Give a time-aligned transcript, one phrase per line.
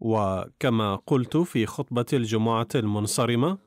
[0.00, 3.58] وكما قلت في خطبة الجمعة المنصرمة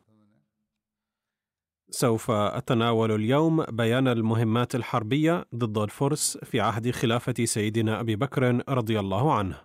[1.93, 8.99] سوف أتناول اليوم بيان المهمات الحربية ضد الفرس في عهد خلافة سيدنا أبي بكر رضي
[8.99, 9.61] الله عنه.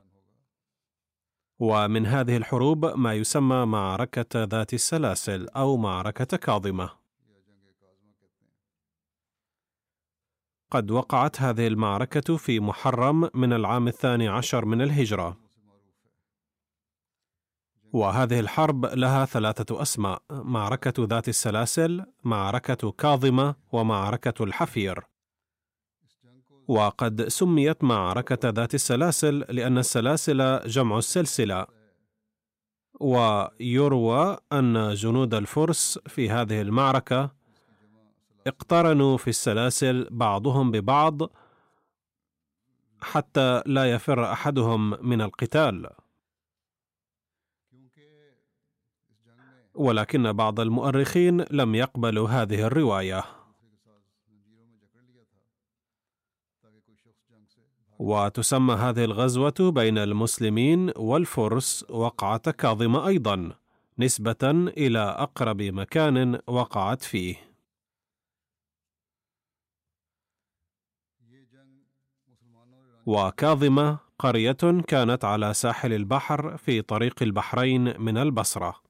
[1.58, 6.90] ومن هذه الحروب ما يسمى معركة ذات السلاسل أو معركة كاظمة.
[10.70, 15.45] قد وقعت هذه المعركة في محرم من العام الثاني عشر من الهجرة.
[17.96, 25.04] وهذه الحرب لها ثلاثة أسماء: معركة ذات السلاسل، معركة كاظمة، ومعركة الحفير.
[26.68, 31.66] وقد سميت معركة ذات السلاسل لأن السلاسل جمع السلسلة،
[33.00, 37.30] ويروى أن جنود الفرس في هذه المعركة
[38.46, 41.22] اقترنوا في السلاسل بعضهم ببعض
[43.00, 45.90] حتى لا يفر أحدهم من القتال.
[49.76, 53.24] ولكن بعض المؤرخين لم يقبلوا هذه الرواية.
[57.98, 63.52] وتسمى هذه الغزوة بين المسلمين والفرس وقعه كاظمه أيضا
[63.98, 67.36] نسبة إلى أقرب مكان وقعت فيه.
[73.06, 78.85] وكاظمة قرية كانت على ساحل البحر في طريق البحرين من البصرة.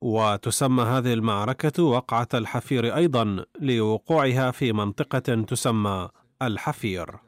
[0.00, 6.08] وتسمى هذه المعركة وقعة الحفير أيضا لوقوعها في منطقة تسمى
[6.42, 7.18] الحفير.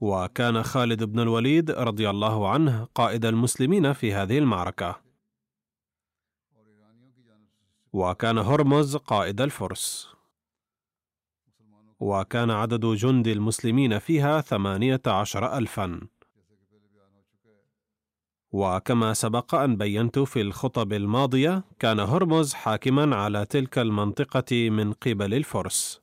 [0.00, 5.00] وكان خالد بن الوليد رضي الله عنه قائد المسلمين في هذه المعركة.
[7.92, 10.15] وكان هرمز قائد الفرس.
[12.00, 16.00] وكان عدد جند المسلمين فيها ثمانية عشر ألفاً.
[18.52, 25.34] وكما سبق أن بينت في الخطب الماضية كان هرمز حاكما على تلك المنطقة من قبل
[25.34, 26.00] الفرس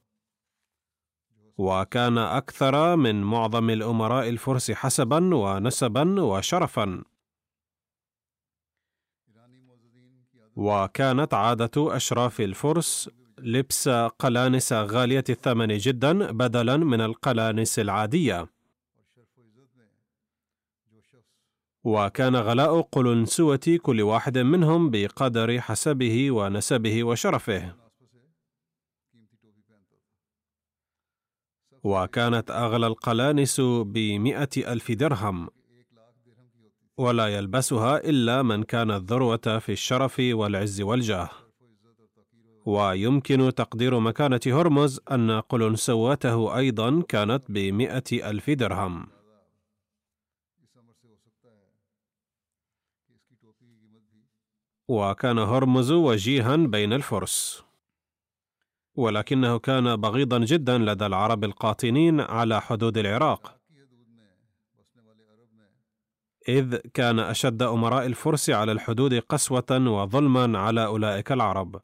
[1.58, 7.04] وكان أكثر من معظم الأمراء الفرس حسبا ونسبا وشرفا
[10.56, 13.10] وكانت عادة أشراف الفرس
[13.44, 18.50] لبس قلانس غالية الثمن جدا بدلا من القلانس العادية.
[21.84, 27.76] وكان غلاء قلنسوة كل واحد منهم بقدر حسبه ونسبه وشرفه.
[31.84, 35.50] وكانت أغلى القلانس بمئة ألف درهم.
[36.98, 41.43] ولا يلبسها إلا من كان الذروة في الشرف والعز والجاه.
[42.66, 49.08] ويمكن تقدير مكانة هرمز أن قلنسوته أيضا كانت بمئة ألف درهم.
[54.88, 57.64] وكان هرمز وجيها بين الفرس.
[58.96, 63.60] ولكنه كان بغيضا جدا لدى العرب القاطنين على حدود العراق.
[66.48, 71.82] إذ كان أشد أمراء الفرس على الحدود قسوة وظلما على أولئك العرب.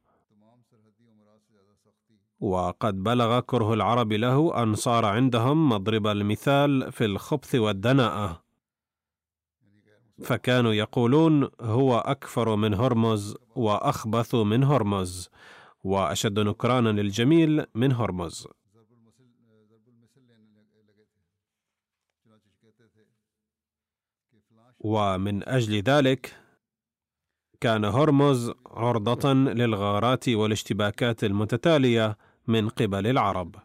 [2.40, 8.44] وقد بلغ كره العرب له أن صار عندهم مضرب المثال في الخبث والدناءة.
[10.24, 15.30] فكانوا يقولون هو أكفر من هرمز وأخبث من هرمز
[15.84, 18.48] وأشد نكرانا للجميل من هرمز.
[24.80, 26.36] ومن أجل ذلك
[27.62, 32.18] كان هرمز عرضة للغارات والاشتباكات المتتالية
[32.50, 33.56] من قبل العرب.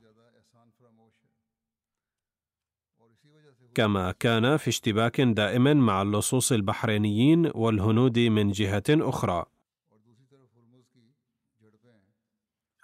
[3.75, 9.45] كما كان في اشتباك دائم مع اللصوص البحرينيين والهنود من جهة أخرى.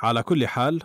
[0.01, 0.83] على كل حال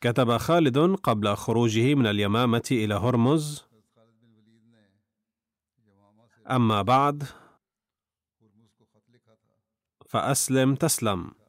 [0.00, 3.64] كتب خالد قبل خروجه من اليمامة إلى هرمز.
[6.50, 7.24] أما بعد
[10.06, 11.39] فأسلم تسلم.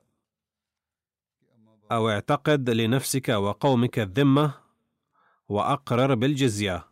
[1.91, 4.53] أو اعتقد لنفسك وقومك الذمة
[5.49, 6.87] وأقرر بالجزية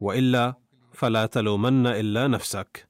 [0.00, 0.54] وإلا
[0.92, 2.88] فلا تلومن إلا نفسك.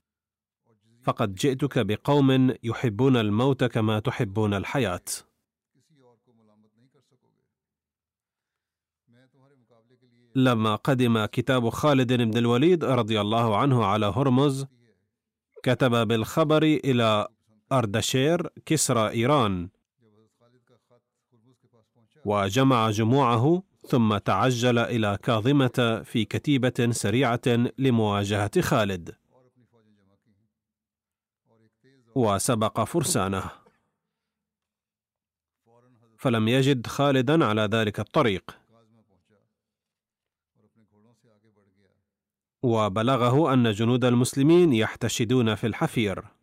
[1.02, 5.04] فقد جئتك بقوم يحبون الموت كما تحبون الحياة.
[10.34, 14.66] لما قدم كتاب خالد بن الوليد رضي الله عنه على هرمز
[15.62, 17.28] كتب بالخبر إلى
[17.72, 19.68] أردشير كسرى إيران.
[22.24, 27.40] وجمع جموعه ثم تعجل إلى كاظمة في كتيبة سريعة
[27.78, 29.16] لمواجهة خالد.
[32.14, 33.50] وسبق فرسانه.
[36.18, 38.58] فلم يجد خالدا على ذلك الطريق.
[42.62, 46.41] وبلغه أن جنود المسلمين يحتشدون في الحفير.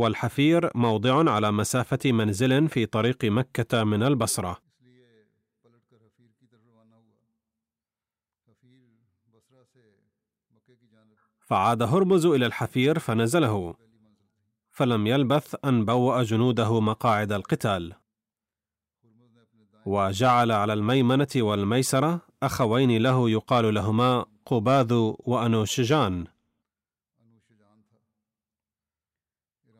[0.00, 4.58] والحفير موضع على مسافة منزل في طريق مكة من البصرة.
[11.40, 13.74] فعاد هرمز إلى الحفير فنزله.
[14.70, 17.94] فلم يلبث أن بوأ جنوده مقاعد القتال.
[19.86, 26.26] وجعل على الميمنة والميسرة أخوين له يقال لهما قباذ وأنوشجان.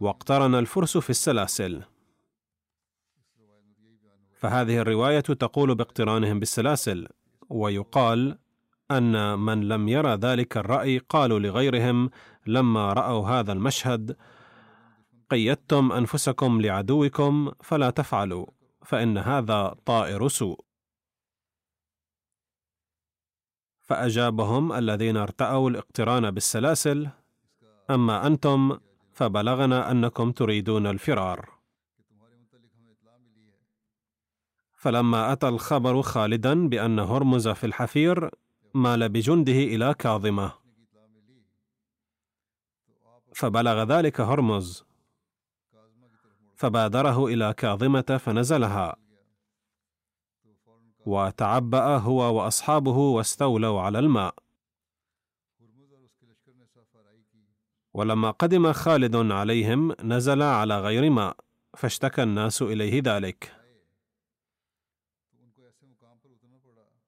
[0.01, 1.83] واقترن الفرس في السلاسل.
[4.35, 7.09] فهذه الرواية تقول باقترانهم بالسلاسل
[7.49, 8.39] ويقال
[8.91, 12.11] أن من لم يرى ذلك الرأي قالوا لغيرهم
[12.47, 14.17] لما رأوا هذا المشهد
[15.31, 18.47] قيدتم أنفسكم لعدوكم فلا تفعلوا
[18.85, 20.61] فإن هذا طائر سوء.
[23.81, 27.09] فأجابهم الذين ارتأوا الاقتران بالسلاسل
[27.91, 28.79] أما أنتم
[29.21, 31.49] فبلغنا أنكم تريدون الفرار.
[34.75, 38.31] فلما أتى الخبر خالدا بأن هرمز في الحفير
[38.75, 40.53] مال بجنده إلى كاظمة.
[43.35, 44.85] فبلغ ذلك هرمز.
[46.57, 48.97] فبادره إلى كاظمة فنزلها.
[51.07, 54.35] وتعبأ هو وأصحابه واستولوا على الماء.
[57.95, 61.37] ولما قدم خالد عليهم نزل على غير ماء
[61.77, 63.57] فاشتكى الناس إليه ذلك.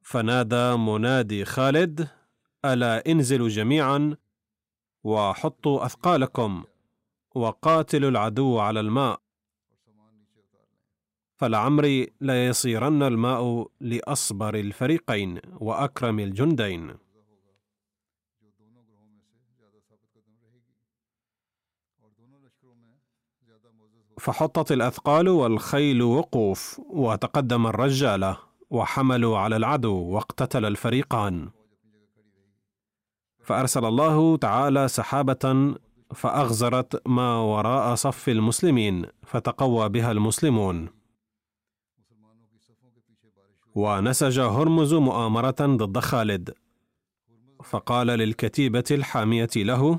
[0.03, 2.09] فنادى منادي خالد
[2.65, 4.17] ألا انزلوا جميعا
[5.05, 6.65] وحطوا أثقالكم
[7.35, 9.21] وقاتلوا العدو على الماء.
[11.37, 16.95] فلعمري ليصيرن الماء لأصبر الفريقين وأكرم الجندين.
[24.23, 28.39] فحطت الأثقال والخيل وقوف وتقدم الرجالة
[28.71, 31.51] وحملوا على العدو واقتتل الفريقان.
[33.41, 35.75] فأرسل الله تعالى سحابة
[36.15, 40.89] فأغزرت ما وراء صف المسلمين فتقوى بها المسلمون.
[43.75, 46.55] ونسج هرمز مؤامرة ضد خالد.
[47.65, 49.99] فقال للكتيبة الحامية له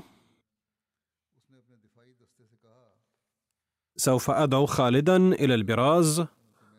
[3.96, 6.26] سوف أدعو خالدا إلى البراز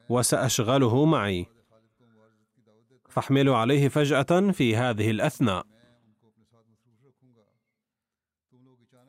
[0.10, 1.46] وسأشغله معي.
[3.10, 5.66] فاحملوا عليه فجأة في هذه الأثناء.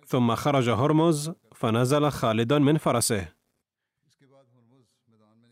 [0.06, 3.28] ثم خرج هرمز فنزل خالد من فرسه.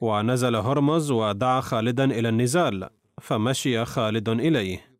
[0.00, 2.88] ونزل هرمز ودعا خالدا إلى النزال
[3.20, 4.99] فمشي خالد إليه.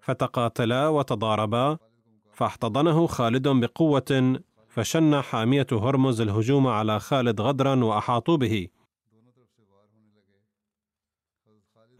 [0.00, 1.78] فتقاتلا وتضاربا
[2.32, 4.40] فاحتضنه خالد بقوة
[4.78, 8.68] فشن حامية هرمز الهجوم على خالد غدرا وأحاطوا به.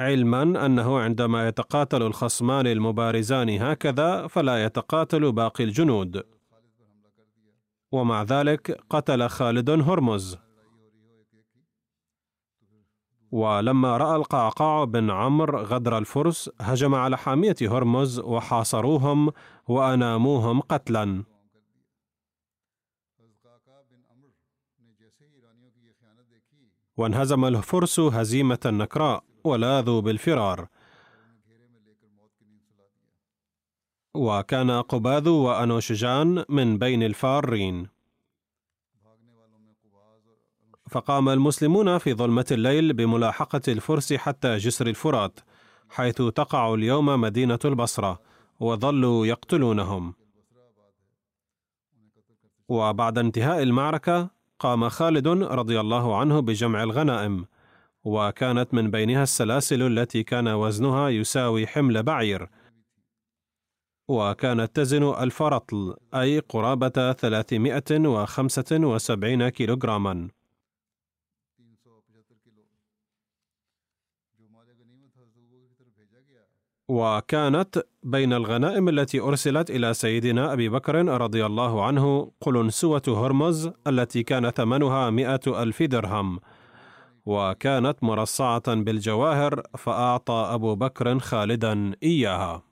[0.01, 6.23] علما أنه عندما يتقاتل الخصمان المبارزان هكذا فلا يتقاتل باقي الجنود.
[7.93, 10.39] ومع ذلك قتل خالد هرمز.
[13.33, 19.33] ولما رأى القعقاع بن عمرو غدر الفرس هجم على حامية هرمز وحاصروهم
[19.69, 21.38] وأناموهم قتلا.
[26.99, 30.69] وانهزم الفرس هزيمة نكراء ولاذوا بالفرار.
[34.15, 37.89] وكان قباذ وأنوشجان من بين الفارين.
[40.91, 45.41] فقام المسلمون في ظلمة الليل بملاحقة الفرس حتى جسر الفرات
[45.91, 48.21] حيث تقع اليوم مدينة البصرة
[48.61, 50.15] وظلوا يقتلونهم.
[52.69, 57.47] وبعد انتهاء المعركة قام خالد رضي الله عنه بجمع الغنائم
[58.05, 62.49] وكانت من بينها السلاسل التي كان وزنها يساوي حمل بعير.
[64.09, 70.29] وكانت تزن ألف رطل أي قرابة 375 كيلوغراما.
[76.89, 84.23] وكانت بين الغنائم التي أرسلت إلى سيدنا أبي بكر رضي الله عنه قلنسوة هرمز التي
[84.23, 86.41] كان ثمنها مئة ألف درهم
[87.27, 92.68] وكانت مرصعة بالجواهر فأعطى أبو بكر خالدا إياها.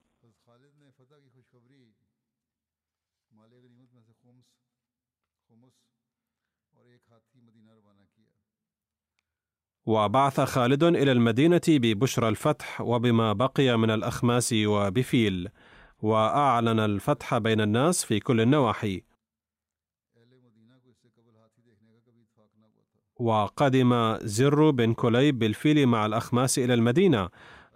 [9.87, 15.49] وبعث خالد إلى المدينة ببشرى الفتح وبما بقي من الأخماس وبفيل
[16.02, 19.02] وأعلن الفتح بين الناس في كل النواحي.
[23.19, 27.28] وقدم زر بن كليب بالفيل مع الأخماس إلى المدينة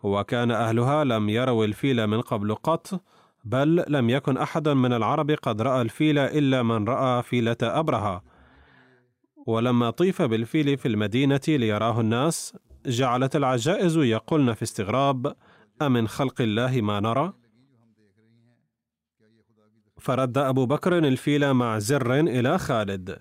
[0.02, 3.02] وكان أهلها لم يروا الفيل من قبل قط
[3.45, 8.23] بل لم يكن أحد من العرب قد رأى الفيل إلا من رأى فيلة أبرهة.
[9.50, 15.37] ولما طيف بالفيل في المدينة ليراه الناس جعلت العجائز يقولن في استغراب
[15.83, 17.33] أمن خلق الله ما نرى؟
[19.99, 23.19] فرد أبو بكر الفيل مع زر إلى خالد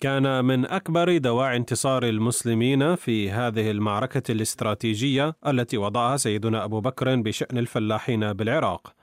[0.00, 7.16] كان من أكبر دواعي انتصار المسلمين في هذه المعركة الاستراتيجية التي وضعها سيدنا أبو بكر
[7.16, 8.99] بشأن الفلاحين بالعراق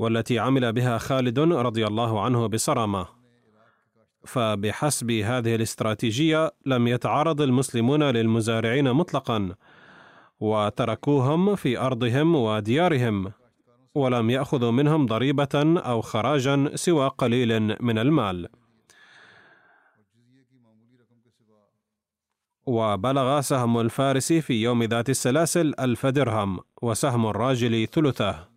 [0.00, 3.06] والتي عمل بها خالد رضي الله عنه بصرامة.
[4.26, 9.54] فبحسب هذه الاستراتيجية لم يتعرض المسلمون للمزارعين مطلقا
[10.40, 13.32] وتركوهم في أرضهم وديارهم
[13.94, 18.48] ولم يأخذوا منهم ضريبة أو خراجا سوى قليل من المال.
[22.66, 28.49] وبلغ سهم الفارس في يوم ذات السلاسل ألف درهم وسهم الراجل ثلثه.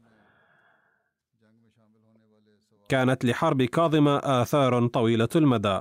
[2.90, 5.80] كانت لحرب كاظمة آثار طويلة المدى.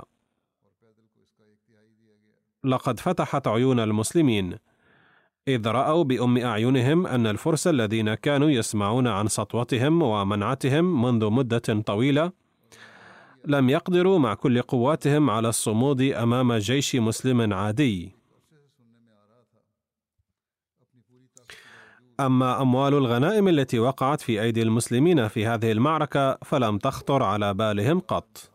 [2.63, 4.55] لقد فتحت عيون المسلمين
[5.47, 12.31] إذ رأوا بأم أعينهم أن الفرس الذين كانوا يسمعون عن سطوتهم ومنعتهم منذ مدة طويلة
[13.45, 18.22] لم يقدروا مع كل قواتهم على الصمود أمام جيش مسلم عادي.
[22.19, 27.99] أما أموال الغنائم التي وقعت في أيدي المسلمين في هذه المعركة فلم تخطر على بالهم
[27.99, 28.51] قط.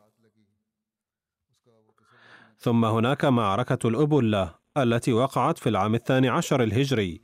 [2.59, 7.21] ثم هناك معركة الأبلة التي وقعت في العام الثاني عشر الهجري.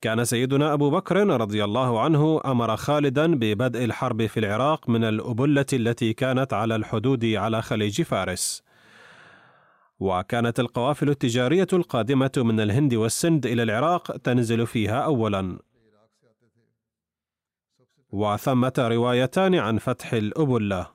[0.00, 5.66] كان سيدنا أبو بكر رضي الله عنه أمر خالدا ببدء الحرب في العراق من الأبلة
[5.72, 8.62] التي كانت على الحدود على خليج فارس.
[10.00, 15.58] وكانت القوافل التجارية القادمة من الهند والسند إلى العراق تنزل فيها أولا.
[18.10, 20.86] وثمة روايتان عن فتح الأبلة.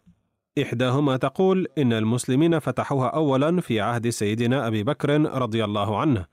[0.62, 6.26] إحداهما تقول إن المسلمين فتحوها أولا في عهد سيدنا أبي بكر رضي الله عنه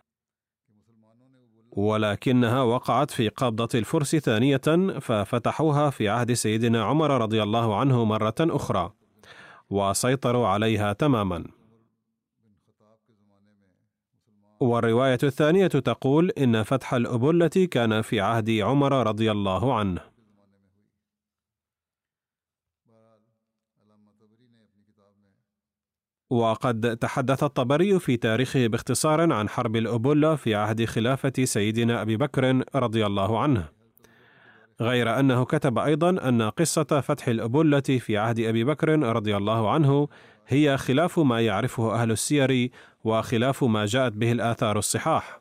[1.76, 8.35] ولكنها وقعت في قبضة الفرس ثانية ففتحوها في عهد سيدنا عمر رضي الله عنه مرة
[8.40, 8.92] أخرى
[9.70, 11.44] وسيطروا عليها تماما.
[14.60, 20.00] والرواية الثانية تقول إن فتح الأبلة كان في عهد عمر رضي الله عنه.
[26.30, 32.64] وقد تحدث الطبري في تاريخه باختصار عن حرب الأبولة في عهد خلافة سيدنا أبي بكر
[32.75, 33.68] رضي الله عنه
[34.80, 40.08] غير أنه كتب أيضا أن قصة فتح الأبولة في عهد أبي بكر رضي الله عنه
[40.48, 42.70] هي خلاف ما يعرفه أهل السير
[43.06, 45.40] وخلاف ما جاءت به الآثار الصحاح.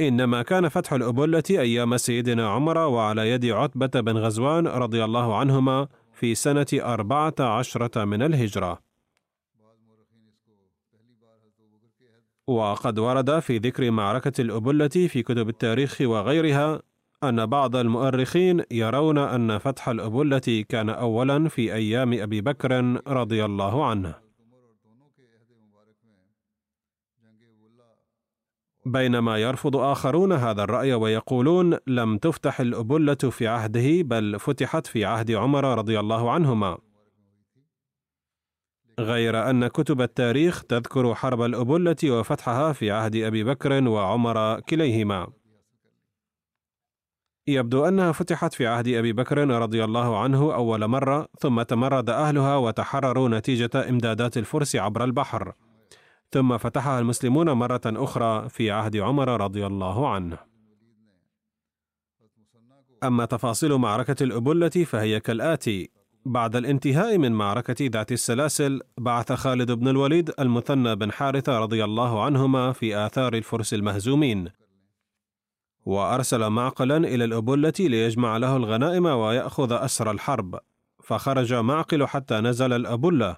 [0.00, 5.88] إنما كان فتح الأبلة أيام سيدنا عمر وعلى يد عتبة بن غزوان رضي الله عنهما
[6.12, 8.78] في سنة أربعة عشرة من الهجرة.
[12.46, 16.82] وقد ورد في ذكر معركة الأبلة في كتب التاريخ وغيرها
[17.28, 23.86] أن بعض المؤرخين يرون أن فتح الأبلة كان أولا في أيام أبي بكر رضي الله
[23.86, 24.14] عنه.
[28.86, 35.30] بينما يرفض آخرون هذا الرأي ويقولون لم تفتح الأبلة في عهده بل فتحت في عهد
[35.30, 36.78] عمر رضي الله عنهما.
[39.00, 45.28] غير أن كتب التاريخ تذكر حرب الأبلة وفتحها في عهد أبي بكر وعمر كليهما.
[47.48, 52.56] يبدو أنها فتحت في عهد أبي بكر رضي الله عنه أول مرة ثم تمرد أهلها
[52.56, 55.52] وتحرروا نتيجة إمدادات الفرس عبر البحر.
[56.30, 60.38] ثم فتحها المسلمون مرة أخرى في عهد عمر رضي الله عنه.
[63.04, 65.90] أما تفاصيل معركة الأبلة فهي كالآتي:
[66.24, 72.24] بعد الانتهاء من معركة ذات السلاسل، بعث خالد بن الوليد المثنى بن حارثة رضي الله
[72.24, 74.48] عنهما في آثار الفرس المهزومين،
[75.86, 80.58] وأرسل معقلا إلى الأبلة ليجمع له الغنائم ويأخذ أسر الحرب،
[81.02, 83.36] فخرج معقل حتى نزل الأبلة،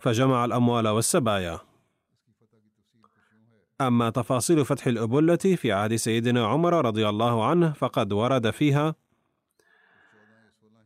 [0.00, 1.58] فجمع الأموال والسبايا.
[3.80, 8.94] أما تفاصيل فتح الأبلة في عهد سيدنا عمر رضي الله عنه فقد ورد فيها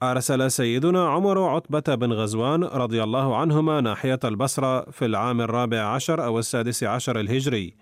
[0.02, 6.24] أرسل سيدنا عمر عتبة بن غزوان رضي الله عنهما ناحية البصرة في العام الرابع عشر
[6.24, 7.76] أو السادس عشر الهجري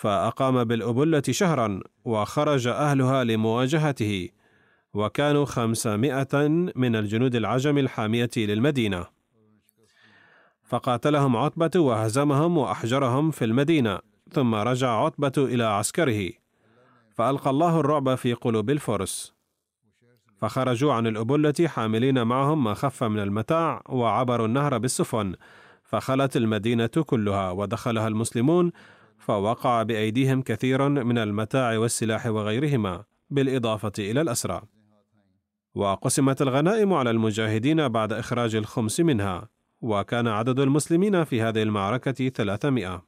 [0.00, 4.28] فأقام بالأبلة شهرا وخرج أهلها لمواجهته
[4.94, 9.06] وكانوا خمسمائة من الجنود العجم الحامية للمدينة.
[10.64, 13.98] فقاتلهم عتبة وهزمهم وأحجرهم في المدينة
[14.32, 16.30] ثم رجع عتبة إلى عسكره
[17.10, 19.34] فألقى الله الرعب في قلوب الفرس.
[20.38, 25.34] فخرجوا عن الأبلة حاملين معهم ما خف من المتاع وعبروا النهر بالسفن
[25.84, 28.72] فخلت المدينة كلها ودخلها المسلمون
[29.20, 34.62] فوقع بأيديهم كثير من المتاع والسلاح وغيرهما بالإضافة إلى الأسرى.
[35.74, 39.48] وقسمت الغنائم على المجاهدين بعد إخراج الخمس منها
[39.80, 43.02] وكان عدد المسلمين في هذه المعركة ثلاثمائة.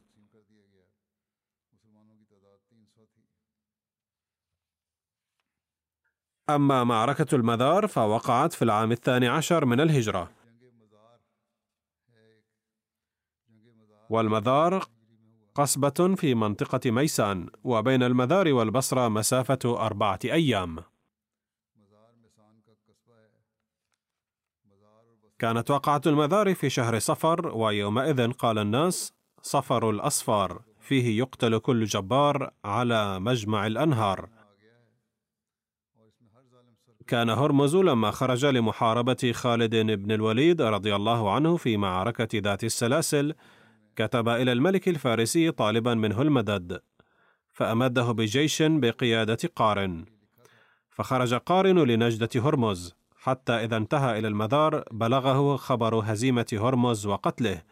[6.51, 10.31] أما معركة المذار فوقعت في العام الثاني عشر من الهجرة.
[14.11, 14.87] والمذار
[15.55, 20.79] قصبة في منطقة ميسان وبين المذار والبصرة مسافة أربعة أيام.
[25.39, 29.13] كانت وقعة المذار في شهر صفر ويومئذ قال الناس
[29.43, 30.63] صفر الأصفار.
[30.81, 34.29] فيه يقتل كل جبار على مجمع الأنهار.
[37.07, 43.35] كان هرمز لما خرج لمحاربة خالد بن الوليد رضي الله عنه في معركة ذات السلاسل
[43.97, 46.81] كتب إلى الملك الفارسي طالبا منه المدد
[47.53, 50.05] فأمده بجيش بقيادة قارن.
[50.91, 52.95] فخرج قارن لنجدة هرمز.
[53.17, 57.63] حتى إذا انتهى إلى المدار بلغه خبر هزيمة هرمز وقتله.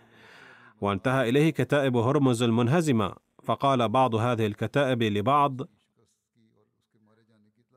[0.81, 3.15] وانتهى إليه كتائب هرمز المنهزمة.
[3.45, 5.61] فقال بعض هذه الكتائب لبعض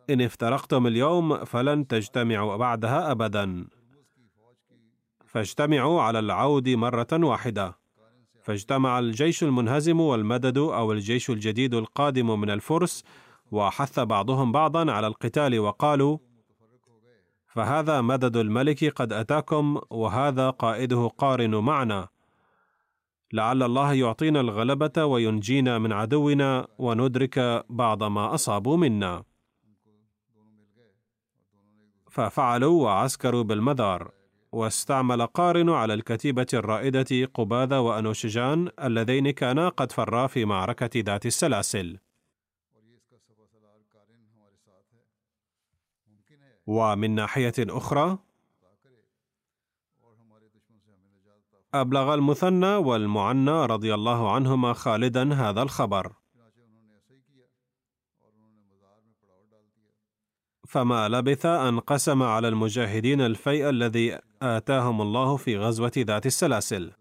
[0.10, 3.68] إن افترقتم اليوم فلن تجتمعوا بعدها أبدا.
[5.26, 7.83] فاجتمعوا على العود مرة واحدة.
[8.44, 13.04] فاجتمع الجيش المنهزم والمدد أو الجيش الجديد القادم من الفرس
[13.52, 16.18] وحث بعضهم بعضا على القتال وقالوا
[17.48, 22.08] فهذا مدد الملك قد أتاكم وهذا قائده قارن معنا.
[23.34, 29.24] لعل الله يعطينا الغلبة وينجينا من عدونا وندرك بعض ما أصابوا منا.
[32.10, 34.23] ففعلوا وعسكروا بالمدار.
[34.54, 42.00] واستعمل قارن على الكتيبة الرائدة قباذة وأنوشجان اللذين كانا قد فرا في معركة ذات السلاسل.
[46.68, 48.18] ومن ناحية أخرى
[51.74, 56.14] أبلغ المثنى والمعنى رضي الله عنهما خالدا هذا الخبر.
[60.74, 66.92] فما لبث أن قسم على المجاهدين الفيء الذي آتاهم الله في غزوة ذات السلاسل.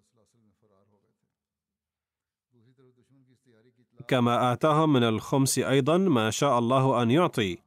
[4.08, 7.58] كما آتاهم من الخمس أيضا ما شاء الله أن يعطي.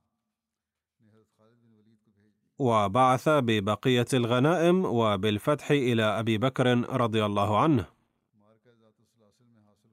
[2.60, 6.68] وبعث ببقية الغنائم وبالفتح إلى أبي بكر
[7.02, 7.95] رضي الله عنه.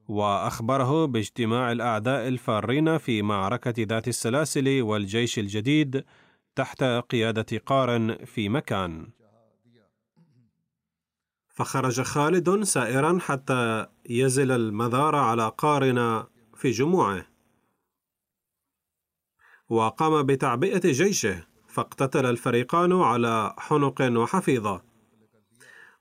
[0.07, 6.05] وأخبره باجتماع الأعداء الفارين في معركة ذات السلاسل والجيش الجديد
[6.55, 9.07] تحت قيادة قارن في مكان.
[11.49, 16.23] فخرج خالد سائرا حتى يزل المذار على قارن
[16.55, 17.25] في جموعه.
[19.69, 24.81] وقام بتعبئة جيشه فاقتتل الفريقان على حنق وحفيظة.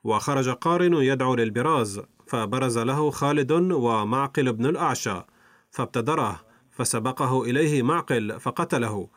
[0.05, 5.23] وخرج قارن يدعو للبراز فبرز له خالد ومعقل بن الأعشى
[5.71, 6.41] فابتدره
[6.71, 9.09] فسبقه إليه معقل فقتله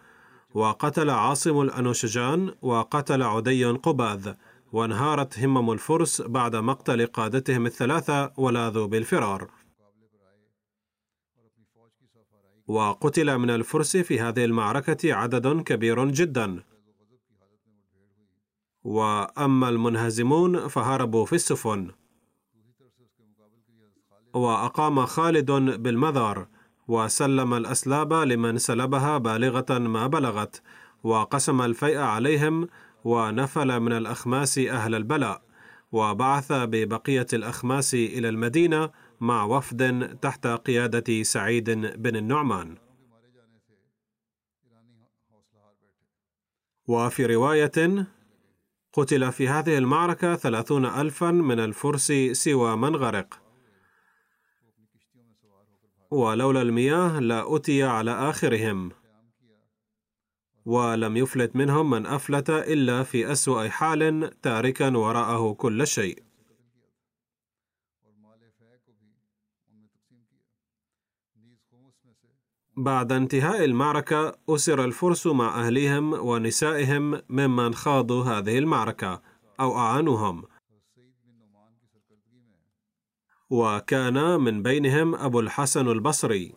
[0.54, 4.34] وقتل عاصم الأنوشجان وقتل عدي قباذ
[4.73, 9.49] وانهارت همم الفرس بعد مقتل قادتهم الثلاثة ولاذوا بالفرار.
[12.67, 16.63] وقتل من الفرس في هذه المعركة عدد كبير جدا.
[18.84, 21.91] وأما المنهزمون فهربوا في السفن.
[24.36, 26.48] وأقام خالد بالمذر
[26.88, 30.62] وسلم الأسلاب لمن سلبها بالغة ما بلغت
[31.04, 32.67] وقسم الفيء عليهم
[33.04, 35.41] ونفل من الأخماس أهل البلاء
[35.91, 38.89] وبعث ببقية الأخماس إلى المدينة
[39.21, 41.69] مع وفد تحت قيادة سعيد
[42.02, 42.78] بن النعمان.
[46.88, 48.08] وفي رواية
[48.93, 53.44] قتل في هذه المعركة ثلاثون ألفا من الفرس سوى من غرق.
[56.12, 58.91] ولولا المياه لأتي على آخرهم.
[60.65, 66.24] ولم يفلت منهم من أفلت إلا في أسوأ حال تاركا وراءه كل شيء.
[72.78, 79.22] بعد انتهاء المعركة أسر الفرس مع أهليهم ونسائهم ممن خاضوا هذه المعركة
[79.60, 80.44] أو أعانوهم.
[83.49, 86.55] وكان من بينهم أبو الحسن البصري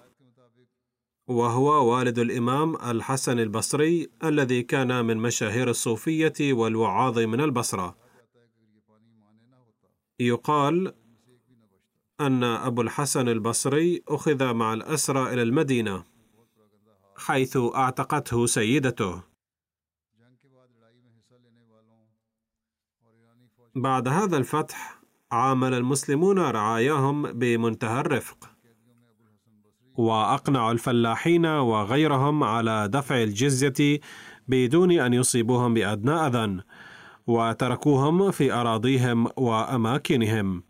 [1.29, 7.96] وهو والد الإمام الحسن البصري الذي كان من مشاهير الصوفية والوعاظ من البصرة.
[10.20, 10.94] يقال
[12.20, 16.05] أن أبو الحسن البصري أخذ مع الأسرى إلى المدينة
[17.16, 19.22] حيث أعتقته سيدته.
[23.74, 24.98] بعد هذا الفتح
[25.33, 28.51] عامل المسلمون رعاياهم بمنتهى الرفق.
[29.95, 34.01] واقنعوا الفلاحين وغيرهم على دفع الجزية
[34.49, 36.62] بدون أن يصيبوهم بأدنى أذى
[37.27, 40.62] وتركوهم في أراضيهم وأماكنهم.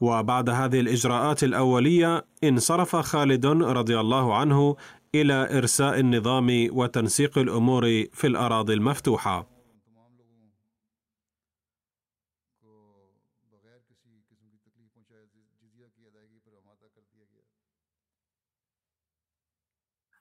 [0.00, 4.76] وبعد هذه الإجراءات الأولية انصرف خالد رضي الله عنه
[5.14, 9.56] إلى إرساء النظام وتنسيق الأمور في الأراضي المفتوحة.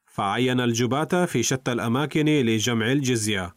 [0.06, 3.56] فعين الجباة في شتى الأماكن لجمع الجزية.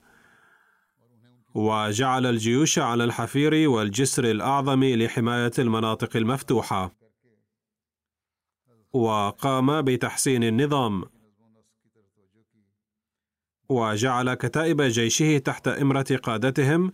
[1.54, 6.94] وجعل الجيوش على الحفير والجسر الأعظم لحماية المناطق المفتوحة.
[8.92, 11.17] وقام بتحسين النظام.
[13.68, 16.92] وجعل كتائب جيشه تحت إمرة قادتهم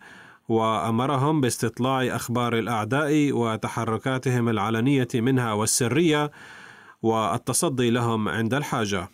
[0.48, 6.30] وأمرهم باستطلاع أخبار الأعداء وتحركاتهم العلنية منها والسرية
[7.02, 9.08] والتصدي لهم عند الحاجة.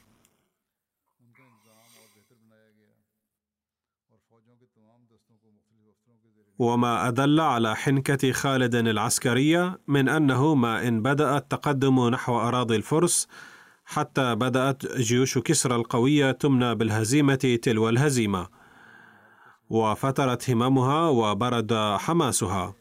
[6.59, 13.29] وما أدل على حنكة خالد العسكرية من أنه ما إن بدأ التقدم نحو أراضي الفرس
[13.91, 18.49] حتى بدأت جيوش كسرى القوية تمنى بالهزيمة تلو الهزيمة
[19.71, 22.75] وفترت هممها وبرد حماسها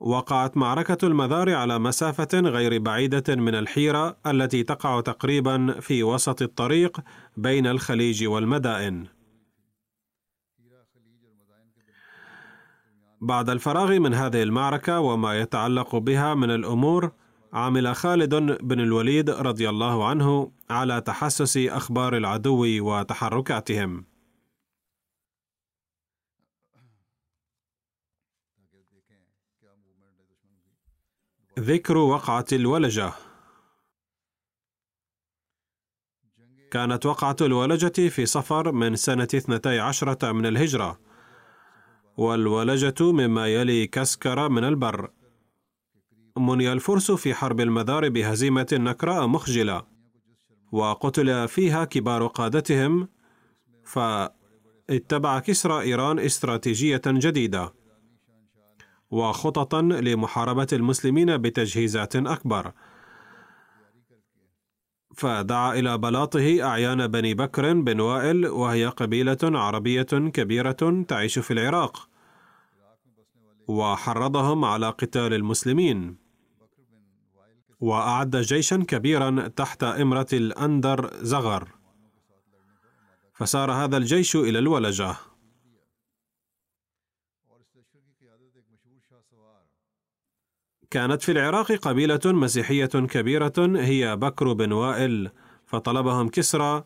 [0.00, 7.00] وقعت معركة المذار على مسافة غير بعيدة من الحيرة التي تقع تقريبا في وسط الطريق
[7.36, 9.19] بين الخليج والمدائن.
[13.20, 17.12] بعد الفراغ من هذه المعركة وما يتعلق بها من الأمور،
[17.52, 24.04] عمل خالد بن الوليد رضي الله عنه على تحسس أخبار العدو وتحركاتهم.
[31.58, 33.12] ذكر وقعة الولجة
[36.70, 41.09] كانت وقعة الولجة في صفر من سنة اثنتي عشرة من الهجرة
[42.16, 45.10] والولجة مما يلي كسكر من البر.
[46.36, 49.82] مني الفرس في حرب المذار بهزيمة نكراء مخجلة
[50.72, 53.08] وقتل فيها كبار قادتهم
[53.84, 57.72] فاتبع كسرى إيران استراتيجية جديدة
[59.10, 62.72] وخططا لمحاربة المسلمين بتجهيزات أكبر.
[65.20, 70.02] فدعا إلى بلاطه أعيان بني بكر بن وائل وهي قبيلة عربية
[70.36, 72.08] كبيرة تعيش في العراق.
[73.68, 76.16] وحرضهم على قتال المسلمين.
[77.80, 81.68] وأعد جيشا كبيرا تحت إمرة الأندر زغر.
[83.34, 85.16] فسار هذا الجيش إلى الولجة.
[90.90, 95.30] كانت في العراق قبيلة مسيحية كبيرة هي بكر بن وائل.
[95.66, 96.84] فطلبهم كسرى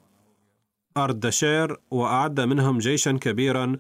[0.97, 3.77] أردشير وأعد منهم جيشا كبيرا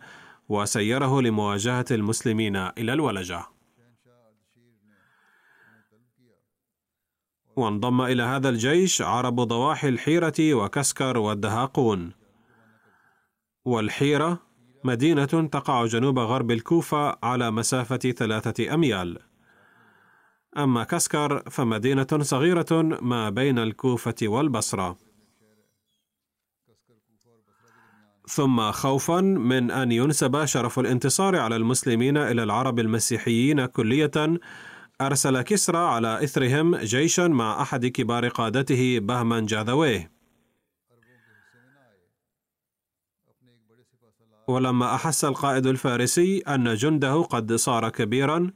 [0.48, 3.46] وسيره لمواجهة المسلمين إلى الولجة.
[7.56, 12.12] وانضم إلى هذا الجيش عرب ضواحي الحيرة وكسكر والدهاقون.
[13.64, 14.38] والحيرة
[14.84, 19.18] مدينة تقع جنوب غرب الكوفة على مسافة ثلاثة أميال.
[20.56, 24.96] أما كسكر فمدينة صغيرة ما بين الكوفة والبصرة.
[28.28, 34.40] ثم خوفا من أن ينسب شرف الانتصار على المسلمين إلى العرب المسيحيين كلية
[35.00, 40.10] أرسل كسرى على إثرهم جيشا مع أحد كبار قادته بهمن جاذويه.
[44.48, 48.50] ولما أحس القائد الفارسي أن جنده قد صار كبيرا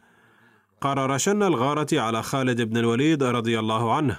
[0.80, 4.18] قرر شن الغارة على خالد بن الوليد رضي الله عنه.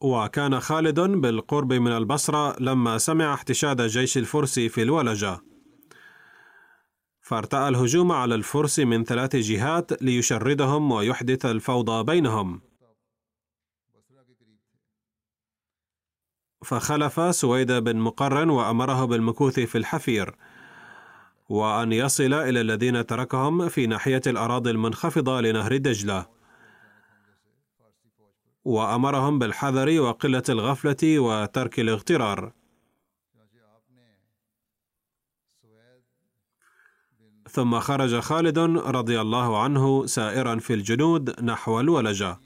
[0.00, 5.40] وكان خالد بالقرب من البصرة لما سمع احتشاد جيش الفرس في الولجة.
[7.20, 12.60] فارتأى الهجوم على الفرس من ثلاث جهات ليشردهم ويحدث الفوضى بينهم.
[16.64, 20.36] فخلف سويد بن مقرن وأمره بالمكوث في الحفير.
[21.48, 26.26] وأن يصل إلى الذين تركهم في ناحية الأراضي المنخفضة لنهر دجلة.
[28.64, 32.52] وأمرهم بالحذر وقلة الغفلة وترك الاغترار.
[37.50, 38.58] ثم خرج خالد
[38.98, 42.38] رضي الله عنه سائرا في الجنود نحو الولجة.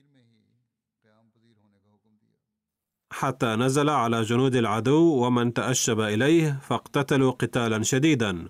[3.11, 8.49] حتى نزل على جنود العدو ومن تأشب إليه فاقتتلوا قتالا شديدا.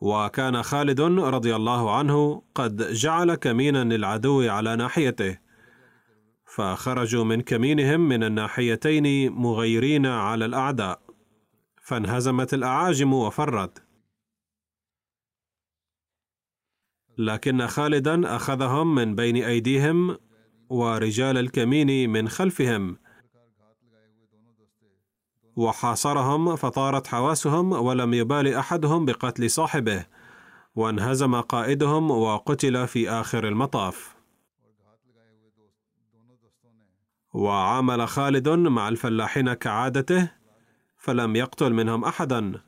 [0.00, 5.38] وكان خالد رضي الله عنه قد جعل كمينا للعدو على ناحيته.
[6.46, 11.02] فخرجوا من كمينهم من الناحيتين مغيرين على الأعداء.
[11.82, 13.82] فانهزمت الأعاجم وفرت.
[17.18, 20.16] لكن خالدا أخذهم من بين أيديهم
[20.68, 22.98] ورجال الكمين من خلفهم.
[25.56, 30.06] وحاصرهم فطارت حواسهم ولم يبال أحدهم بقتل صاحبه.
[30.74, 34.16] وانهزم قائدهم وقتل في آخر المطاف.
[37.34, 40.30] وعامل خالد مع الفلاحين كعادته
[40.96, 42.60] فلم يقتل منهم احدا.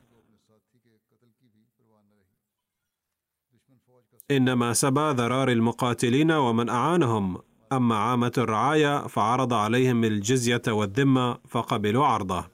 [4.31, 7.41] إنما سبى ذرار المقاتلين ومن أعانهم.
[7.71, 12.52] أما عامة الرعايا فعرض عليهم الجزية والذمة فقبلوا عرضه.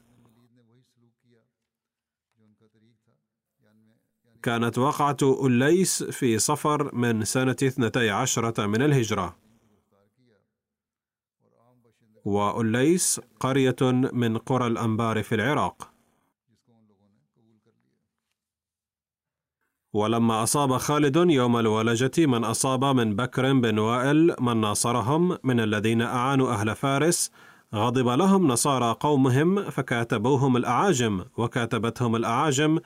[4.50, 9.36] كانت وقعة أليس في صفر من سنة اثنتي عشرة من الهجرة.
[12.26, 13.76] وأليس قرية
[14.14, 15.92] من قرى الأنبار في العراق.
[19.94, 26.02] ولما أصاب خالد يوم الولجة من أصاب من بكر بن وائل من ناصرهم من الذين
[26.02, 27.32] أعانوا أهل فارس
[27.76, 32.80] غضب لهم نصارى قومهم فكاتبوهم الأعاجم وكاتبتهم الأعاجم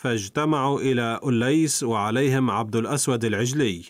[0.00, 3.84] فاجتمعوا إلى أليس وعليهم عبد الأسود العجلي.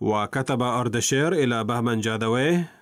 [0.00, 2.72] وكتب أردشير إلى بهمن جاذويه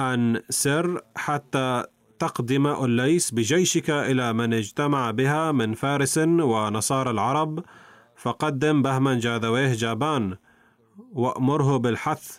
[0.00, 1.84] أن سر حتى
[2.18, 7.64] تقدم أليس بجيشك إلى من اجتمع بها من فارس ونصارى العرب
[8.16, 10.36] فقدم بهمن جاذويه جابان
[11.12, 12.38] وأمره بالحث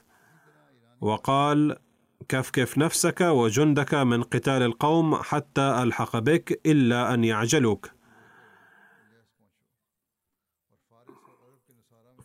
[1.02, 1.85] وقال
[2.30, 7.90] كفكف نفسك وجندك من قتال القوم حتى ألحق بك إلا أن يعجلوك.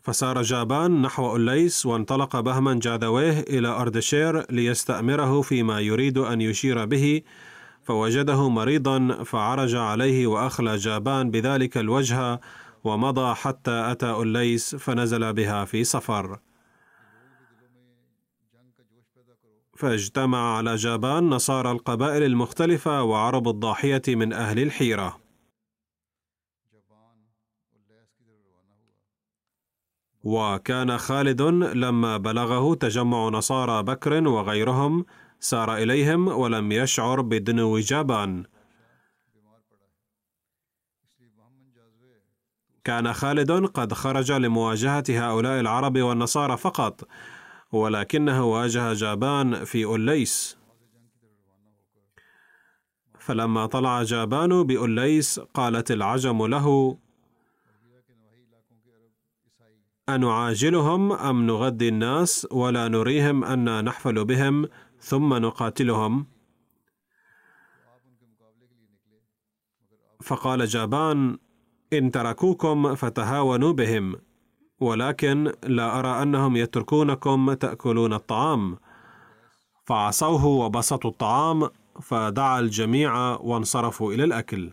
[0.01, 7.21] فسار جابان نحو أليس وانطلق بهما جاذويه إلى أردشير ليستأمره فيما يريد أن يشير به
[7.83, 12.39] فوجده مريضا فعرج عليه وأخلى جابان بذلك الوجه
[12.83, 16.39] ومضى حتى أتى أليس فنزل بها في سفر
[19.81, 25.17] فاجتمع على جابان نصارى القبائل المختلفة وعرب الضاحية من أهل الحيرة.
[30.23, 35.05] وكان خالد لما بلغه تجمع نصارى بكر وغيرهم
[35.39, 38.43] سار إليهم ولم يشعر بدنو جابان
[42.83, 47.07] كان خالد قد خرج لمواجهة هؤلاء العرب والنصارى فقط
[47.71, 50.57] ولكنه واجه جابان في أليس
[53.19, 56.97] فلما طلع جابان بأليس قالت العجم له
[60.09, 64.67] أنعاجلهم أم نغذي الناس ولا نريهم أن نحفل بهم
[64.99, 66.25] ثم نقاتلهم؟
[70.21, 71.37] فقال جابان
[71.93, 74.15] إن تركوكم فتهاونوا بهم.
[74.81, 78.77] ولكن لا أرى أنهم يتركونكم تأكلون الطعام.
[79.85, 81.69] فعصوه وبسطوا الطعام
[82.01, 84.71] فدعا الجميع وانصرفوا إلى الأكل.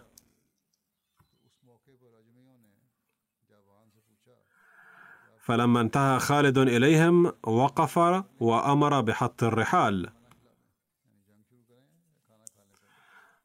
[5.41, 7.99] فلما انتهى خالد إليهم وقف
[8.41, 10.11] وأمر بحط الرحال.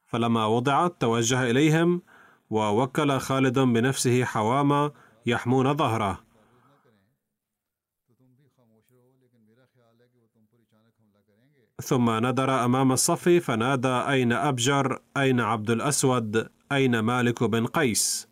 [0.06, 2.02] فلما وضعت توجه إليهم
[2.50, 4.92] ووكل خالد بنفسه حوامة
[5.26, 6.23] يحمون ظهره.
[11.82, 18.28] ثم ندر أمام الصف فنادى أين أبجر أين عبد الأسود أين مالك بن قيس؟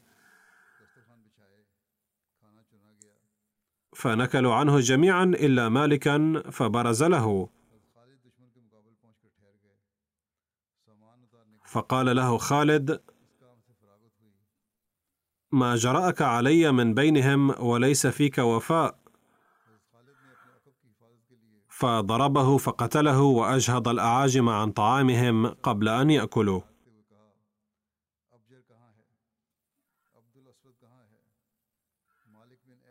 [3.95, 7.49] فنكلوا عنه جميعا إلا مالكا فبرز له
[11.67, 13.01] فقال له خالد
[15.53, 19.02] ما جرأك علي من بينهم وليس فيك وفاء.
[21.83, 26.61] فضربه فقتله وأجهض الأعاجم عن طعامهم قبل أن يأكلوا.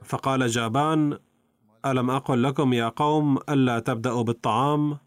[0.04, 1.20] فقال جابان
[1.86, 4.98] ألم أقل لكم يا قوم ألا تبدأوا بالطعام؟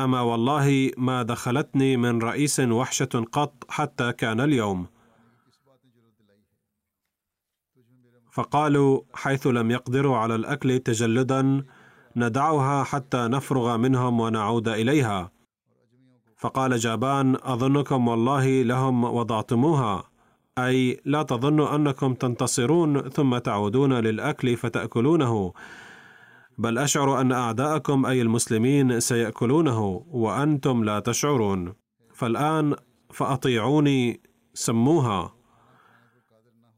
[0.00, 4.86] أما والله ما دخلتني من رئيس وحشة قط حتى كان اليوم.
[8.32, 11.64] فقالوا حيث لم يقدروا على الأكل تجلدا
[12.16, 15.30] ندعها حتى نفرغ منهم ونعود إليها.
[16.36, 20.04] فقال جابان أظنكم والله لهم وضعتموها.
[20.58, 25.52] أي لا تظنوا أنكم تنتصرون ثم تعودون للأكل فتأكلونه.
[26.58, 31.74] بل أشعر أن أعداءكم أي المسلمين سيأكلونه وأنتم لا تشعرون.
[32.14, 32.76] فالآن
[33.10, 34.20] فأطيعوني
[34.54, 35.34] سموها.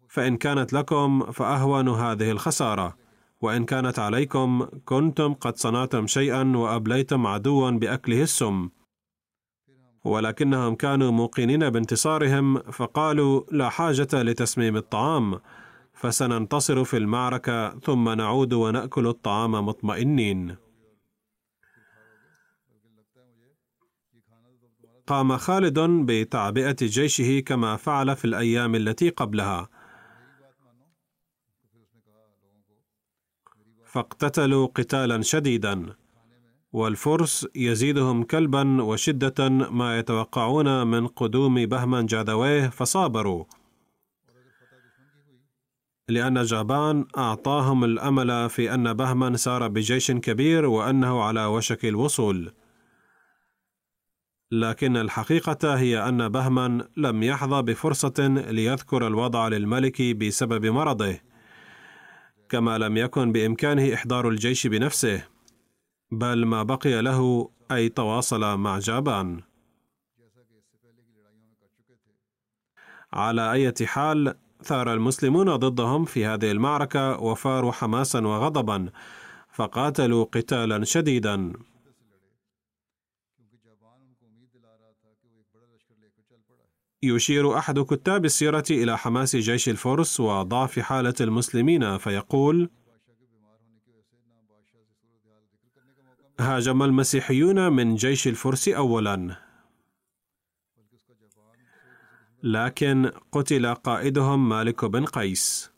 [0.08, 2.99] فإن كانت لكم فأهون هذه الخسارة.
[3.42, 8.68] وإن كانت عليكم كنتم قد صنعتم شيئا وأبليتم عدوا بأكله السم.
[10.04, 15.40] ولكنهم كانوا موقنين بانتصارهم فقالوا لا حاجة لتسميم الطعام.
[15.94, 20.56] فسننتصر في المعركة ثم نعود ونأكل الطعام مطمئنين.
[25.06, 29.68] قام خالد بتعبئة جيشه كما فعل في الأيام التي قبلها.
[33.90, 35.86] فاقتتلوا قتالا شديدا
[36.72, 43.44] والفرس يزيدهم كلبا وشدة ما يتوقعون من قدوم بهمن جادويه فصابروا.
[46.08, 52.52] لأن جابان أعطاهم الأمل في أن بهمن سار بجيش كبير وأنه على وشك الوصول.
[54.52, 61.29] لكن الحقيقة هي أن بهمن لم يحظى بفرصة ليذكر الوضع للملك بسبب مرضه.
[62.50, 65.22] كما لم يكن بإمكانه إحضار الجيش بنفسه
[66.10, 69.40] بل ما بقي له أي تواصل مع جابان.
[73.12, 78.90] على أي حال ثار المسلمون ضدهم في هذه المعركة وفاروا حماسا وغضبا
[79.52, 81.52] فقاتلوا قتالا شديدا.
[87.02, 92.70] يشير أحد كتاب السيرة إلى حماس جيش الفرس وضعف حالة المسلمين فيقول
[96.40, 99.36] هاجم المسيحيون من جيش الفرس اولا.
[102.42, 105.70] لكن قتل قائدهم مالك بن قيس.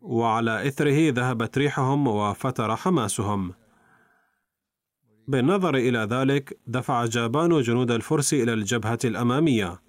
[0.00, 3.61] وعلى إثره ذهبت ريحهم وفتر حماسهم.
[5.28, 9.80] بالنظر إلى ذلك دفع جابان جنود الفرس إلى الجبهة الأمامية.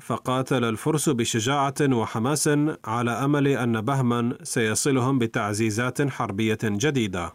[0.00, 2.48] فقاتل الفرس بشجاعة وحماس
[2.84, 7.32] على أمل أن بهما سيصلهم بتعزيزات حربية جديدة.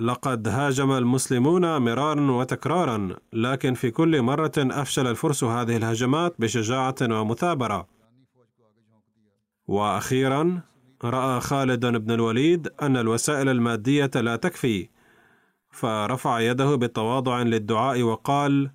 [0.00, 7.86] لقد هاجم المسلمون مرارا وتكرارا لكن في كل مرة أفشل الفرس هذه الهجمات بشجاعة ومثابرة.
[9.66, 10.62] وأخيرا
[11.04, 14.88] رأى خالد بن الوليد أن الوسائل المادية لا تكفي
[15.70, 18.70] فرفع يده بتواضع للدعاء وقال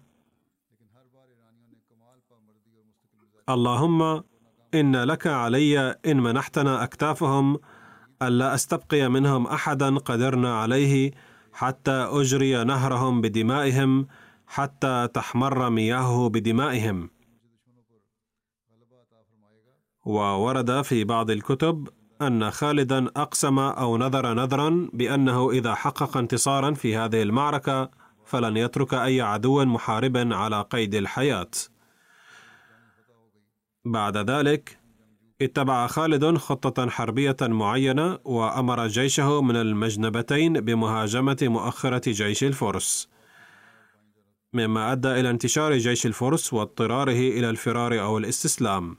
[3.49, 4.23] اللهم
[4.73, 7.59] إن لك علي إن منحتنا أكتافهم
[8.21, 11.11] ألا أستبقي منهم أحدا قدرنا عليه
[11.53, 14.07] حتى أجري نهرهم بدمائهم
[14.47, 17.09] حتى تحمر مياهه بدمائهم.
[20.05, 21.89] وورد في بعض الكتب
[22.22, 27.89] أن خالدا أقسم أو نذر نذرا بأنه إذا حقق انتصارا في هذه المعركة
[28.26, 31.51] فلن يترك أي عدو محارب على قيد الحياة.
[33.86, 34.80] بعد ذلك
[35.41, 43.09] اتبع خالد خطة حربية معينة وأمر جيشه من المجنبتين بمهاجمة مؤخرة جيش الفرس.
[44.53, 48.97] مما أدى إلى انتشار جيش الفرس واضطراره إلى الفرار أو الاستسلام.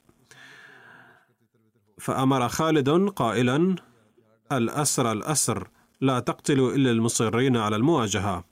[2.01, 3.75] فأمر خالد قائلا:
[4.51, 5.67] الأسر الأسر
[6.01, 8.43] لا تقتلوا إلا المصرين على المواجهة.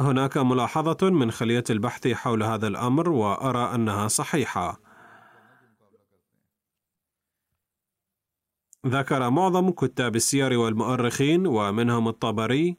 [0.00, 4.80] هناك ملاحظة من خلية البحث حول هذا الأمر وأرى أنها صحيحة.
[8.86, 12.76] ذكر معظم كتاب السير والمؤرخين ومنهم الطبري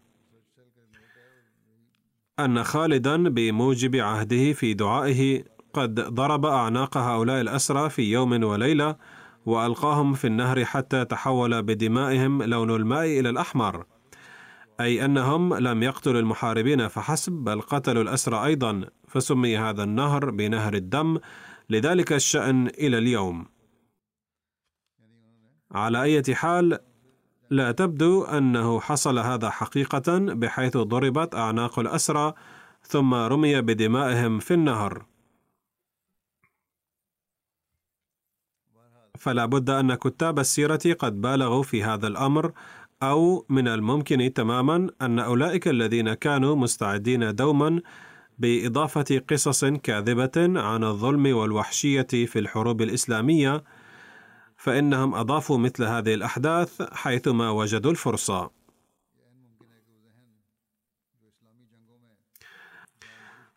[2.40, 8.96] أن خالدا بموجب عهده في دعائه قد ضرب أعناق هؤلاء الأسرى في يوم وليلة
[9.46, 13.86] وألقاهم في النهر حتى تحول بدمائهم لون الماء إلى الأحمر.
[14.80, 21.20] أي أنهم لم يقتلوا المحاربين فحسب بل قتلوا الأسرى أيضا فسمي هذا النهر بنهر الدم
[21.70, 23.46] لذلك الشأن إلى اليوم.
[25.72, 26.80] على أي حال
[27.50, 32.34] لا تبدو أنه حصل هذا حقيقة بحيث ضربت أعناق الأسرى
[32.84, 35.06] ثم رمي بدمائهم في النهر.
[39.20, 42.52] فلا بد أن كتاب السيرة قد بالغوا في هذا الأمر
[43.04, 47.82] أو من الممكن تماما أن أولئك الذين كانوا مستعدين دوما
[48.40, 53.64] بإضافة قصص كاذبة عن الظلم والوحشية في الحروب الإسلامية
[54.58, 58.59] فإنهم أضافوا مثل هذه الأحداث حيثما وجدوا الفرصة.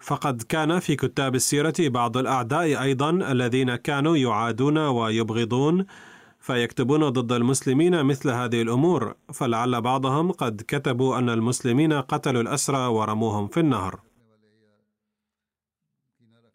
[0.02, 5.86] فقد كان في كتاب السيرة بعض الأعداء أيضا الذين كانوا يعادون ويبغضون
[6.40, 13.48] فيكتبون ضد المسلمين مثل هذه الأمور فلعل بعضهم قد كتبوا أن المسلمين قتلوا الأسرى ورموهم
[13.48, 14.00] في النهر.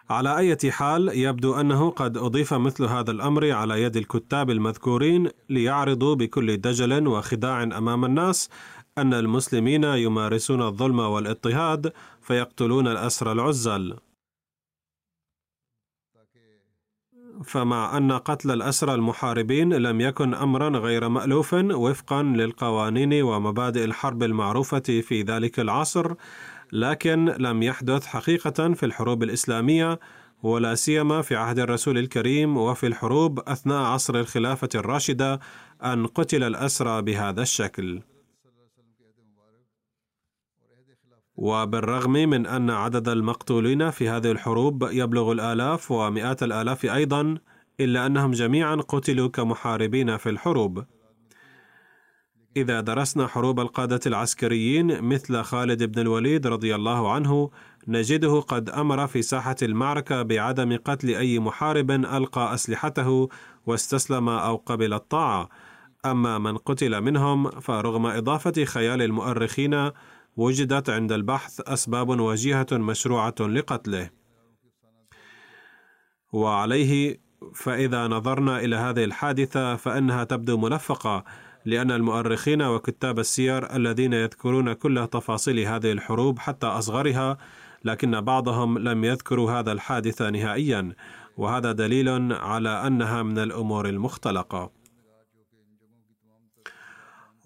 [0.10, 6.16] على أي حال يبدو أنه قد أضيف مثل هذا الأمر على يد الكتاب المذكورين ليعرضوا
[6.16, 8.50] بكل دجل وخداع أمام الناس
[8.98, 13.98] أن المسلمين يمارسون الظلم والاضطهاد فيقتلون الأسرى العزل
[17.44, 24.80] فمع أن قتل الأسرى المحاربين لم يكن أمرا غير مألوف وفقا للقوانين ومبادئ الحرب المعروفة
[24.80, 26.14] في ذلك العصر
[26.72, 30.00] لكن لم يحدث حقيقة في الحروب الإسلامية
[30.44, 35.40] ولا سيما في عهد الرسول الكريم وفي الحروب أثناء عصر الخلافة الراشدة
[35.84, 38.02] أن قتل الأسرى بهذا الشكل.
[41.38, 47.38] وبالرغم من أن عدد المقتولين في هذه الحروب يبلغ الآلاف ومئات الآلاف أيضا
[47.80, 50.84] إلا أنهم جميعا قتلوا كمحاربين في الحروب.
[52.58, 57.50] إذا درسنا حروب القادة العسكريين مثل خالد بن الوليد رضي الله عنه
[57.88, 63.30] نجده قد أمر في ساحة المعركة بعدم قتل أي محارب ألقى أسلحته
[63.66, 65.50] واستسلم أو قبل الطاعة.
[66.06, 69.92] أما من قتل منهم فرغم إضافة خيال المؤرخين
[70.38, 74.10] وجدت عند البحث أسباب وجيهة مشروعة لقتله.
[76.34, 77.20] وعليه
[77.54, 81.24] فإذا نظرنا إلى هذه الحادثة فإنها تبدو ملفقة
[81.66, 87.38] لأن المؤرخين وكتاب السير الذين يذكرون كل تفاصيل هذه الحروب حتى أصغرها
[87.86, 90.94] لكن بعضهم لم يذكروا هذا الحادث نهائيا
[91.38, 94.77] وهذا دليل على أنها من الأمور المختلقة.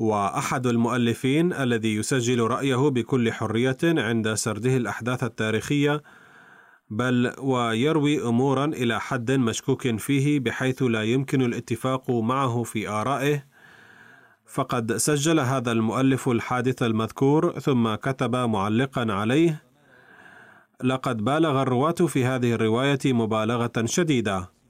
[0.01, 6.01] وأحد المؤلفين الذي يسجل رأيه بكل حرية عند سرده الأحداث التاريخية
[6.89, 13.45] بل ويروي أمورا إلى حد مشكوك فيه بحيث لا يمكن الاتفاق معه في آرائه.
[14.45, 19.63] فقد سجل هذا المؤلف الحادث المذكور ثم كتب معلقا عليه
[20.83, 24.60] لقد بالغ الرواة في هذه الرواية مبالغة شديدة.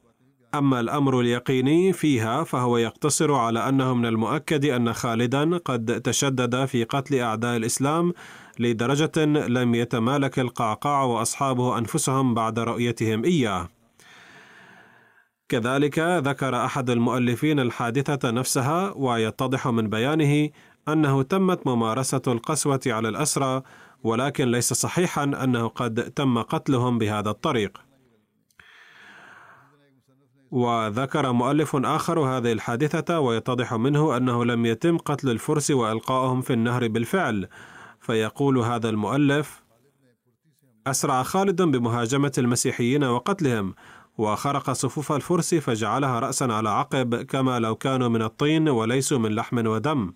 [0.56, 6.84] أما الأمر اليقيني فيها فهو يقتصر على أنه من المؤكد أن خالدا قد تشدد في
[6.84, 8.14] قتل أعداء الإسلام
[8.60, 13.70] لدرجة لم يتمالك القعقاع وأصحابه أنفسهم بعد رؤيتهم إياه.
[15.50, 20.50] كذلك ذكر أحد المؤلفين الحادثة نفسها ويتضح من بيانه
[20.88, 23.62] أنه تمت ممارسة القسوة على الأسرى
[24.04, 27.91] ولكن ليس صحيحا أنه قد تم قتلهم بهذا الطريق.
[30.52, 36.88] وذكر مؤلف آخر هذه الحادثة ويتضح منه أنه لم يتم قتل الفرس وإلقائهم في النهر
[36.88, 37.48] بالفعل
[38.00, 39.64] فيقول هذا المؤلف
[40.88, 43.74] أسرع خالد بمهاجمة المسيحيين وقتلهم
[44.18, 49.68] وخرق صفوف الفرس فجعلها رأسا على عقب كما لو كانوا من الطين وليسوا من لحم
[49.68, 50.14] ودم.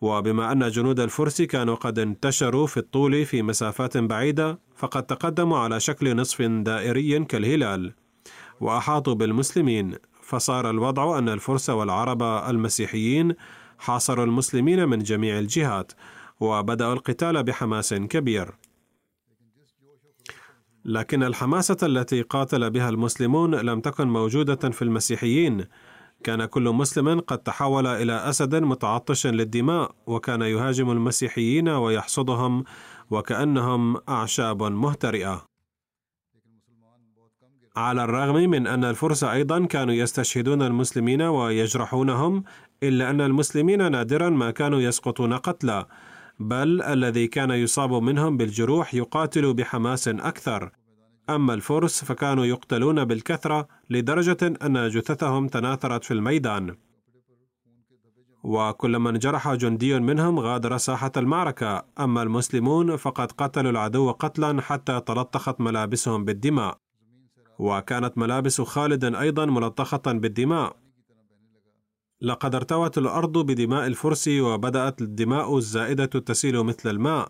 [0.00, 5.80] وبما أن جنود الفرس كانوا قد انتشروا في الطول في مسافات بعيدة فقد تقدموا على
[5.80, 8.01] شكل نصف دائري كالهلال.
[8.62, 13.34] وأحاطوا بالمسلمين فصار الوضع أن الفرس والعرب المسيحيين
[13.78, 15.92] حاصروا المسلمين من جميع الجهات
[16.40, 18.54] وبدأوا القتال بحماس كبير.
[20.84, 25.64] لكن الحماسة التي قاتل بها المسلمون لم تكن موجودة في المسيحيين.
[26.24, 32.64] كان كل مسلم قد تحول إلى أسد متعطش للدماء وكان يهاجم المسيحيين ويحصدهم
[33.10, 35.51] وكأنهم أعشاب مهترئة.
[37.76, 42.44] على الرغم من أن الفرس أيضا كانوا يستشهدون المسلمين ويجرحونهم
[42.82, 45.86] إلا أن المسلمين نادرا ما كانوا يسقطون قتلى
[46.38, 50.70] بل الذي كان يصاب منهم بالجروح يقاتل بحماس أكثر.
[51.30, 56.76] أما الفرس فكانوا يقتلون بالكثرة لدرجة أن جثثهم تناثرت في الميدان.
[58.42, 61.82] وكلما انجرح جندي منهم غادر ساحة المعركة.
[62.00, 66.78] أما المسلمون فقد قتلوا العدو قتلا حتى تلطخت ملابسهم بالدماء.
[67.62, 70.76] وكانت ملابس خالد أيضا ملطخة بالدماء.
[72.20, 77.28] لقد ارتوت الأرض بدماء الفرس وبدأت الدماء الزائدة تسيل مثل الماء.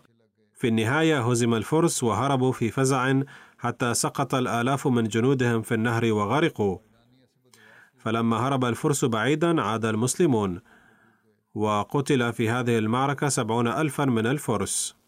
[0.53, 3.21] في النهاية هزم الفرس وهربوا في فزع
[3.57, 6.77] حتى سقط الآلاف من جنودهم في النهر وغرقوا.
[7.97, 10.61] فلما هرب الفرس بعيدا عاد المسلمون
[11.55, 15.02] وقتل في هذه المعركة سبعون ألفا من الفرس.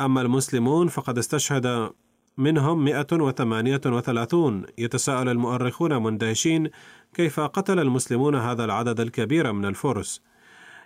[0.00, 1.90] أما المسلمون فقد استشهد
[2.36, 6.70] منهم 138 يتساءل المؤرخون مندهشين
[7.14, 10.22] كيف قتل المسلمون هذا العدد الكبير من الفرس.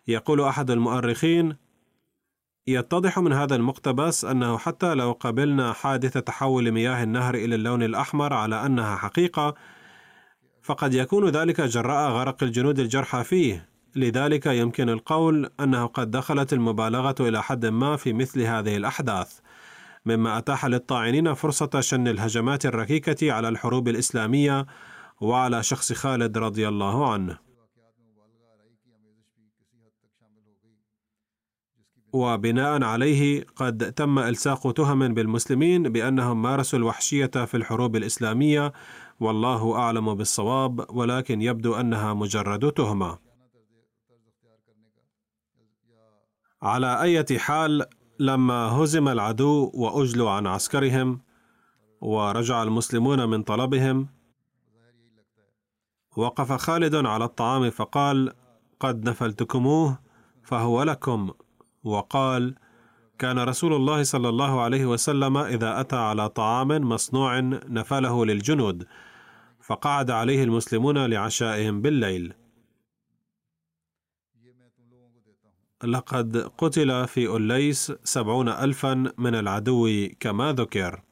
[0.09, 1.57] يقول أحد المؤرخين
[2.67, 8.33] يتضح من هذا المقتبس أنه حتى لو قبلنا حادث تحول مياه النهر إلى اللون الأحمر
[8.33, 9.55] على أنها حقيقة
[10.63, 13.72] فقد يكون ذلك جراء غرق الجنود الجرحى فيه.
[13.97, 19.39] لذلك يمكن القول أنه قد دخلت المبالغة إلى حد ما في مثل هذه الأحداث
[20.07, 24.67] مما أتاح للطاعنين فرصة شن الهجمات الركيكة على الحروب الإسلامية
[25.21, 27.39] وعلى شخص خالد رضي الله عنه.
[32.13, 38.73] وبناء عليه قد تم إلساق تهم بالمسلمين بأنهم مارسوا الوحشية في الحروب الإسلامية
[39.21, 43.19] والله أعلم بالصواب ولكن يبدو أنها مجرد تهمة.
[46.63, 47.85] على أي حال
[48.19, 51.21] لما هزم العدو وأجلوا عن عسكرهم
[52.01, 54.09] ورجع المسلمون من طلبهم
[56.17, 58.33] وقف خالد على الطعام فقال
[58.81, 59.99] قد نفلتكموه
[60.43, 61.31] فهو لكم.
[61.85, 62.55] وقال
[63.19, 68.87] كان رسول الله صلى الله عليه وسلم إذا أتى على طعام مصنوع نفله للجنود
[69.61, 72.35] فقعد عليه المسلمون لعشائهم بالليل.
[75.85, 81.03] لقد قتل في أليس سبعون ألفا من العدو كما ذكر.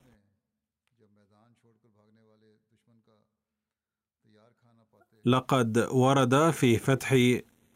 [5.25, 7.16] لقد ورد في فتح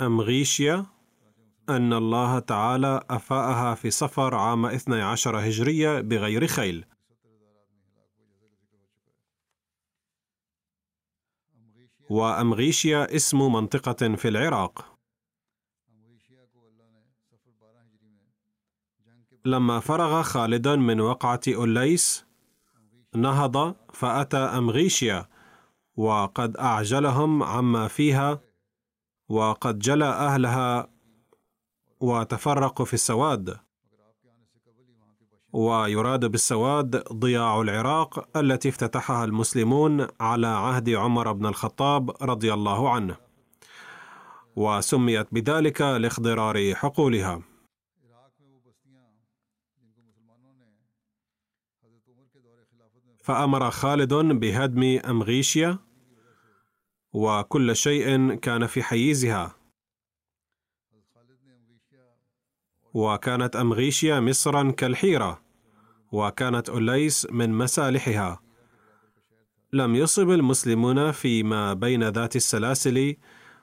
[0.00, 0.86] أمغيشيا
[1.68, 6.84] أن الله تعالى أفاءها في صفر عام 12 هجرية بغير خيل.
[12.10, 14.93] وأمغيشيا اسم منطقة في العراق.
[19.46, 22.24] لما فرغ خالد من وقعة أوليس
[23.14, 25.28] نهض فأتى أمغيشيا
[25.96, 28.40] وقد أعجلهم عما فيها
[29.28, 30.88] وقد جلى أهلها
[32.00, 33.56] وتفرقوا في السواد.
[35.52, 43.16] ويراد بالسواد ضياع العراق التي افتتحها المسلمون على عهد عمر بن الخطاب رضي الله عنه
[44.56, 47.53] وسميت بذلك لاخضرار حقولها.
[53.24, 55.78] فأمر خالد بهدم أمغيشيا
[57.12, 59.56] وكل شيء كان في حيزها
[62.94, 65.42] وكانت أمغيشيا مصرا كالحيرة
[66.12, 68.40] وكانت أوليس من مسالحها.
[69.72, 73.16] لم يصب المسلمون فيما بين ذات السلاسل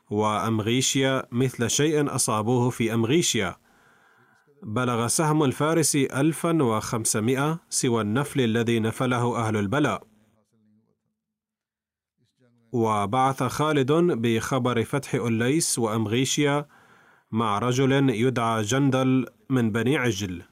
[0.10, 3.56] وأمغيشيا مثل شيء أصابوه في أمغيشيا.
[4.64, 10.08] بلغ سهم الفارس ألفا وخمسمائة سوى النفل الذي نفله أهل البلاء.
[12.72, 16.68] وبعث خالد بخبر فتح أليس وأمغيشيا
[17.32, 20.44] مع رجل يدعى جندل من بني عجل.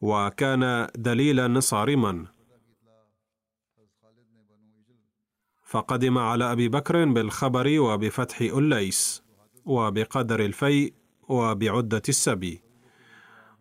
[0.00, 2.26] وكان دليلا صارما.
[5.64, 9.29] فقدم على أبي بكر بالخبر وبفتح الليس
[9.66, 10.94] وبقدر الفيء
[11.28, 12.62] وبعدة السبي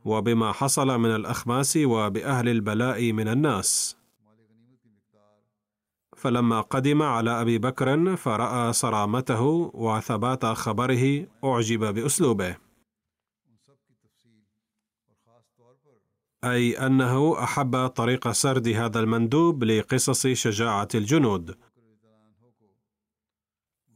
[0.06, 3.98] وبما حصل من الأخماس وبأهل البلاء من الناس.
[6.18, 9.42] فلما قدم على أبي بكر فرأى صرامته
[9.74, 12.58] وثبات خبره أعجب بأسلوبه.
[16.44, 21.56] أي أنه أحب طريق سرد هذا المندوب لقصص شجاعة الجنود.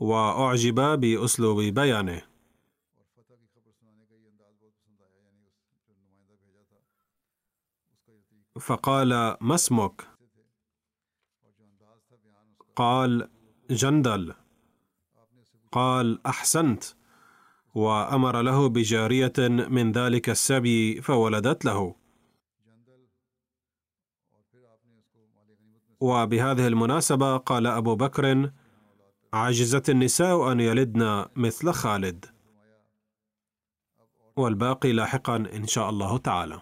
[0.03, 2.21] وأعجب بأسلوب بيانه.
[8.59, 9.09] فقال
[9.41, 10.07] ما اسمك؟
[12.75, 13.29] قال
[13.69, 14.33] جندل.
[15.71, 16.83] قال أحسنت.
[17.75, 19.33] وأمر له بجارية
[19.69, 21.95] من ذلك السبي فولدت له.
[25.99, 28.51] وبهذه المناسبة قال أبو بكر
[29.33, 32.25] عجزت النساء أن يلدن مثل خالد.
[34.35, 36.61] والباقي لاحقا إن شاء الله تعالى.